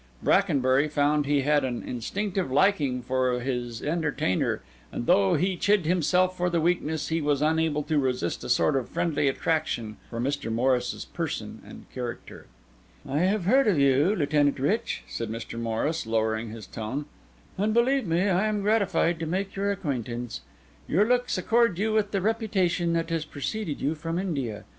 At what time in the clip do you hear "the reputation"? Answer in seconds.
22.09-22.93